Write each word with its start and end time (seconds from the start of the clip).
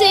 See. 0.00 0.06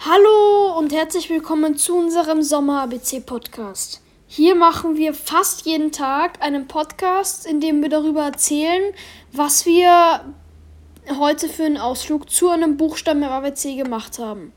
Hallo 0.00 0.76
und 0.76 0.92
herzlich 0.92 1.30
willkommen 1.30 1.76
zu 1.76 1.96
unserem 1.96 2.42
Sommer-ABC-Podcast. 2.42 4.02
Hier 4.26 4.56
machen 4.56 4.96
wir 4.96 5.14
fast 5.14 5.66
jeden 5.66 5.92
Tag 5.92 6.42
einen 6.42 6.66
Podcast, 6.66 7.46
in 7.46 7.60
dem 7.60 7.80
wir 7.80 7.90
darüber 7.90 8.24
erzählen, 8.24 8.92
was 9.30 9.66
wir 9.66 10.24
heute 11.16 11.48
für 11.48 11.62
einen 11.62 11.76
Ausflug 11.76 12.28
zu 12.28 12.48
einem 12.48 12.76
Buchstaben 12.76 13.22
im 13.22 13.28
ABC 13.28 13.76
gemacht 13.76 14.18
haben. 14.18 14.52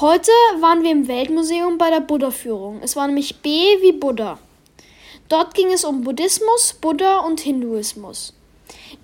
Heute 0.00 0.30
waren 0.60 0.82
wir 0.82 0.90
im 0.90 1.06
Weltmuseum 1.06 1.76
bei 1.76 1.90
der 1.90 2.00
Buddha-Führung. 2.00 2.80
Es 2.80 2.96
war 2.96 3.06
nämlich 3.06 3.42
B 3.42 3.50
wie 3.82 3.92
Buddha. 3.92 4.38
Dort 5.28 5.54
ging 5.54 5.72
es 5.72 5.84
um 5.84 6.04
Buddhismus, 6.04 6.74
Buddha 6.80 7.20
und 7.20 7.40
Hinduismus. 7.40 8.32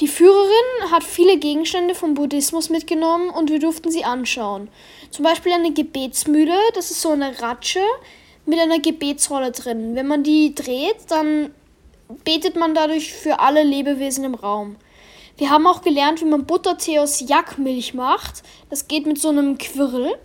Die 0.01 0.09
Führerin 0.09 0.91
hat 0.91 1.05
viele 1.05 1.39
Gegenstände 1.39 1.95
vom 1.95 2.15
Buddhismus 2.15 2.71
mitgenommen 2.71 3.31
und 3.31 3.51
wir 3.51 3.59
durften 3.59 3.91
sie 3.91 4.05
anschauen. 4.05 4.69
Zum 5.11 5.25
Beispiel 5.25 5.53
eine 5.53 5.73
Gebetsmühle, 5.73 6.57
das 6.75 6.91
ist 6.91 7.03
so 7.03 7.11
eine 7.11 7.41
Ratsche 7.41 7.83
mit 8.47 8.59
einer 8.59 8.79
Gebetsrolle 8.79 9.53
drin. 9.53 9.95
Wenn 9.95 10.07
man 10.07 10.23
die 10.23 10.55
dreht, 10.55 10.97
dann 11.09 11.55
betet 12.25 12.57
man 12.57 12.75
dadurch 12.75 13.13
für 13.13 13.41
alle 13.41 13.63
Lebewesen 13.63 14.25
im 14.25 14.35
Raum. 14.35 14.77
Wir 15.37 15.51
haben 15.51 15.67
auch 15.67 15.83
gelernt, 15.83 16.21
wie 16.21 16.27
man 16.27 16.47
Buttertee 16.47 17.01
aus 17.01 17.21
Jackmilch 17.27 17.95
macht. 17.95 18.43
Das 18.71 18.89
geht 18.89 19.07
mit 19.07 19.21
so 19.21 19.29
einem 19.29 19.59
Quirl. 19.59 20.17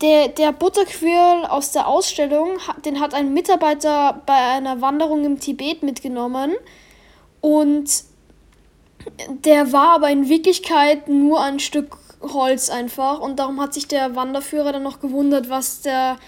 Der, 0.00 0.28
der 0.28 0.52
Butterquirl 0.52 1.44
aus 1.44 1.72
der 1.72 1.86
Ausstellung, 1.86 2.58
den 2.84 3.00
hat 3.00 3.12
ein 3.12 3.34
Mitarbeiter 3.34 4.22
bei 4.24 4.34
einer 4.34 4.80
Wanderung 4.80 5.24
im 5.24 5.40
Tibet 5.40 5.82
mitgenommen. 5.82 6.54
Und 7.42 8.04
der 9.44 9.72
war 9.72 9.94
aber 9.94 10.10
in 10.10 10.28
Wirklichkeit 10.28 11.08
nur 11.08 11.40
ein 11.40 11.58
Stück 11.60 11.98
Holz 12.22 12.68
einfach 12.68 13.20
und 13.20 13.38
darum 13.38 13.60
hat 13.60 13.72
sich 13.72 13.88
der 13.88 14.14
Wanderführer 14.14 14.72
dann 14.72 14.82
noch 14.82 15.00
gewundert, 15.00 15.48
was 15.48 15.80
der 15.80 16.18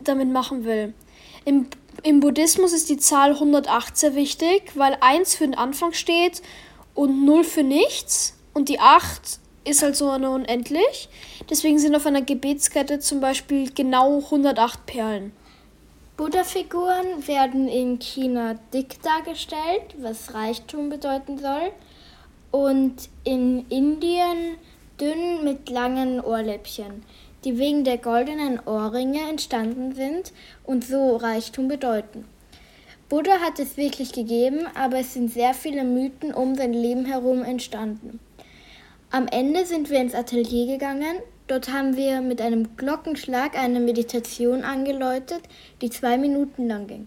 damit 0.00 0.30
machen 0.30 0.64
will. 0.64 0.94
Im, 1.44 1.68
Im 2.02 2.20
Buddhismus 2.20 2.72
ist 2.72 2.88
die 2.88 2.98
Zahl 2.98 3.32
108 3.32 3.96
sehr 3.96 4.14
wichtig, 4.14 4.72
weil 4.74 4.96
1 5.00 5.36
für 5.36 5.44
den 5.44 5.56
Anfang 5.56 5.92
steht 5.92 6.42
und 6.94 7.24
0 7.24 7.44
für 7.44 7.62
nichts 7.62 8.34
und 8.52 8.68
die 8.68 8.80
8 8.80 9.38
ist 9.66 9.82
halt 9.82 9.96
so 9.96 10.10
eine 10.10 10.30
unendlich. 10.30 11.08
Deswegen 11.50 11.78
sind 11.78 11.94
auf 11.94 12.06
einer 12.06 12.22
Gebetskette 12.22 13.00
zum 13.00 13.20
Beispiel 13.20 13.70
genau 13.70 14.18
108 14.18 14.86
Perlen. 14.86 15.32
Buddha-Figuren 16.16 17.26
werden 17.26 17.68
in 17.68 17.98
China 17.98 18.54
dick 18.72 19.02
dargestellt, 19.02 19.94
was 19.98 20.32
Reichtum 20.32 20.88
bedeuten 20.88 21.38
soll, 21.38 21.72
und 22.50 23.10
in 23.24 23.66
Indien 23.68 24.56
dünn 24.98 25.44
mit 25.44 25.68
langen 25.68 26.20
Ohrläppchen, 26.20 27.02
die 27.44 27.58
wegen 27.58 27.84
der 27.84 27.98
goldenen 27.98 28.60
Ohrringe 28.60 29.28
entstanden 29.28 29.94
sind 29.94 30.32
und 30.64 30.84
so 30.84 31.16
Reichtum 31.16 31.68
bedeuten. 31.68 32.24
Buddha 33.10 33.40
hat 33.40 33.58
es 33.58 33.76
wirklich 33.76 34.12
gegeben, 34.12 34.66
aber 34.74 35.00
es 35.00 35.12
sind 35.12 35.30
sehr 35.30 35.52
viele 35.52 35.84
Mythen 35.84 36.32
um 36.32 36.54
sein 36.54 36.72
Leben 36.72 37.04
herum 37.04 37.44
entstanden. 37.44 38.20
Am 39.10 39.26
Ende 39.28 39.66
sind 39.66 39.90
wir 39.90 40.00
ins 40.00 40.14
Atelier 40.14 40.66
gegangen 40.66 41.16
Dort 41.48 41.72
haben 41.72 41.96
wir 41.96 42.22
mit 42.22 42.40
einem 42.40 42.76
Glockenschlag 42.76 43.56
eine 43.56 43.78
Meditation 43.78 44.64
angeläutet, 44.64 45.42
die 45.80 45.90
zwei 45.90 46.18
Minuten 46.18 46.66
lang 46.66 46.88
ging. 46.88 47.06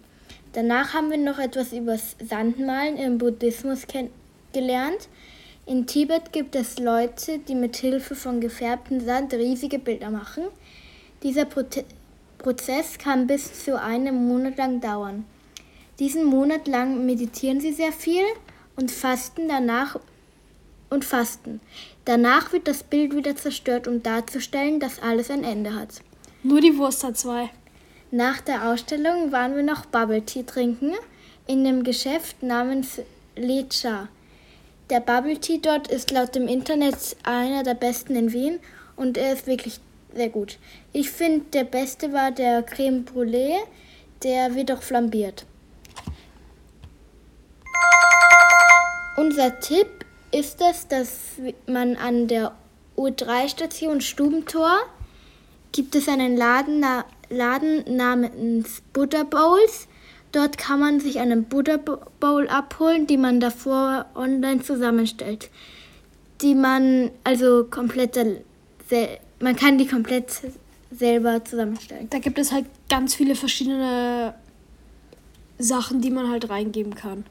Danach 0.53 0.93
haben 0.93 1.11
wir 1.11 1.17
noch 1.17 1.39
etwas 1.39 1.73
über 1.73 1.97
Sandmalen 1.97 2.95
im 2.95 3.17
Buddhismus 3.17 3.85
gelernt. 4.53 5.09
In 5.65 5.87
Tibet 5.87 6.31
gibt 6.31 6.55
es 6.55 6.79
Leute, 6.79 7.39
die 7.39 7.53
mit 7.53 7.75
Hilfe 7.75 8.15
von 8.15 8.39
gefärbtem 8.39 9.01
Sand 9.01 9.33
riesige 9.33 9.77
Bilder 9.77 10.09
machen. 10.09 10.45
Dieser 11.21 11.45
Pro 11.45 11.63
Prozess 12.37 12.97
kann 12.97 13.27
bis 13.27 13.65
zu 13.65 13.77
einem 13.77 14.29
Monat 14.29 14.55
lang 14.57 14.79
dauern. 14.79 15.25
Diesen 15.99 16.23
Monat 16.23 16.69
lang 16.69 17.05
meditieren 17.05 17.59
sie 17.59 17.73
sehr 17.73 17.91
viel 17.91 18.23
und 18.77 18.89
fasten 18.89 19.49
danach 19.49 19.99
und 20.89 21.05
fasten. 21.05 21.61
Danach 22.05 22.51
wird 22.51 22.67
das 22.67 22.83
Bild 22.83 23.15
wieder 23.15 23.35
zerstört, 23.35 23.87
um 23.87 24.01
darzustellen, 24.01 24.79
dass 24.79 25.01
alles 25.01 25.29
ein 25.29 25.43
Ende 25.43 25.75
hat. 25.75 26.01
Nur 26.43 26.61
die 26.61 26.77
Wurst 26.77 27.03
hat 27.03 27.17
zwei. 27.17 27.49
Nach 28.11 28.41
der 28.41 28.69
Ausstellung 28.69 29.31
waren 29.31 29.55
wir 29.55 29.63
noch 29.63 29.85
Bubble 29.85 30.23
Tea 30.23 30.43
trinken 30.43 30.93
in 31.45 31.65
einem 31.65 31.83
Geschäft 31.83 32.41
namens 32.41 33.01
Lecha. 33.35 34.07
Der 34.89 34.99
Bubble 34.99 35.39
Tea 35.39 35.59
dort 35.61 35.87
ist 35.87 36.09
laut 36.09 36.33
dem 36.33 36.47
Internet 36.47 37.15
einer 37.23 37.61
der 37.61 37.75
besten 37.75 38.15
in 38.15 38.33
Wien 38.33 38.59
und 38.95 39.17
er 39.17 39.33
ist 39.33 39.45
wirklich 39.45 39.79
sehr 40.15 40.29
gut. 40.29 40.57
Ich 40.93 41.11
finde, 41.11 41.45
der 41.53 41.65
beste 41.65 42.11
war 42.13 42.31
der 42.31 42.63
Creme 42.63 43.05
Brûlée, 43.05 43.57
der 44.23 44.55
wird 44.55 44.71
auch 44.71 44.81
flambiert. 44.81 45.45
Unser 49.17 49.59
Tipp 49.59 49.98
ist 50.31 50.61
es, 50.61 50.87
dass 50.87 51.09
man 51.67 51.95
an 51.95 52.27
der 52.27 52.53
U3-Station 52.97 54.01
Stubentor 54.01 54.79
gibt 55.71 55.95
es 55.95 56.07
einen 56.07 56.35
Laden, 56.35 56.83
Laden 57.29 57.95
namens 57.95 58.81
Buddha 58.93 59.23
Bowls. 59.23 59.87
Dort 60.31 60.57
kann 60.57 60.79
man 60.79 60.99
sich 60.99 61.19
einen 61.19 61.45
Buddha 61.45 61.77
Bowl 61.77 62.47
abholen, 62.47 63.07
die 63.07 63.17
man 63.17 63.39
davor 63.39 64.05
online 64.15 64.61
zusammenstellt. 64.61 65.49
Die 66.41 66.55
man 66.55 67.11
also 67.23 67.65
komplett, 67.65 68.17
man 69.39 69.55
kann 69.55 69.77
die 69.77 69.87
komplett 69.87 70.31
selber 70.91 71.43
zusammenstellen. 71.43 72.09
Da 72.09 72.19
gibt 72.19 72.37
es 72.39 72.51
halt 72.51 72.65
ganz 72.89 73.15
viele 73.15 73.35
verschiedene 73.35 74.33
Sachen, 75.57 76.01
die 76.01 76.11
man 76.11 76.29
halt 76.29 76.49
reingeben 76.49 76.95
kann. 76.95 77.25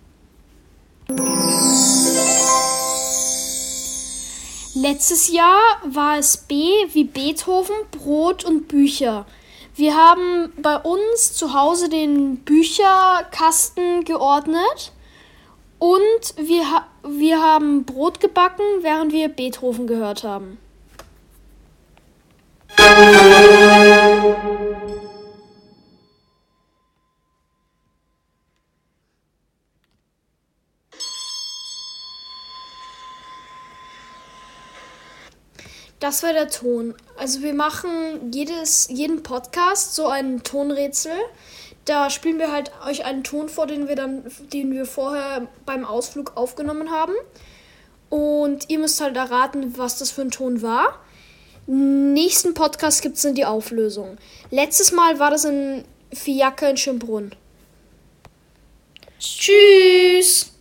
Letztes 4.90 5.30
Jahr 5.30 5.60
war 5.84 6.16
es 6.16 6.38
B 6.38 6.54
wie 6.94 7.04
Beethoven, 7.04 7.74
Brot 7.90 8.42
und 8.42 8.68
Bücher. 8.68 9.26
Wir 9.76 9.94
haben 9.94 10.50
bei 10.62 10.78
uns 10.78 11.34
zu 11.34 11.52
Hause 11.52 11.90
den 11.90 12.38
Bücherkasten 12.38 14.04
geordnet 14.04 14.92
und 15.78 15.98
wir, 16.38 16.64
wir 17.06 17.42
haben 17.42 17.84
Brot 17.84 18.18
gebacken, 18.18 18.64
während 18.80 19.12
wir 19.12 19.28
Beethoven 19.28 19.86
gehört 19.86 20.24
haben. 20.24 20.56
Das 36.00 36.22
war 36.22 36.32
der 36.32 36.48
Ton. 36.48 36.94
Also 37.16 37.42
wir 37.42 37.54
machen 37.54 38.32
jedes, 38.32 38.88
jeden 38.90 39.22
Podcast 39.22 39.94
so 39.94 40.06
ein 40.06 40.42
Tonrätsel. 40.42 41.12
Da 41.84 42.10
spielen 42.10 42.38
wir 42.38 42.52
halt 42.52 42.70
euch 42.86 43.04
einen 43.04 43.24
Ton 43.24 43.48
vor, 43.48 43.66
den 43.66 43.88
wir 43.88 43.96
dann, 43.96 44.24
den 44.52 44.72
wir 44.72 44.86
vorher 44.86 45.48
beim 45.66 45.84
Ausflug 45.84 46.36
aufgenommen 46.36 46.90
haben. 46.90 47.14
Und 48.10 48.70
ihr 48.70 48.78
müsst 48.78 49.00
halt 49.00 49.16
erraten, 49.16 49.76
was 49.76 49.98
das 49.98 50.10
für 50.10 50.22
ein 50.22 50.30
Ton 50.30 50.62
war. 50.62 51.00
Nächsten 51.66 52.54
Podcast 52.54 53.02
gibt 53.02 53.16
es 53.16 53.22
dann 53.22 53.34
die 53.34 53.44
Auflösung. 53.44 54.16
Letztes 54.50 54.92
Mal 54.92 55.18
war 55.18 55.30
das 55.30 55.44
ein 55.44 55.84
Fiaker 56.12 56.70
in 56.70 56.76
Schönbrunn. 56.76 57.34
Tschüss! 59.18 60.52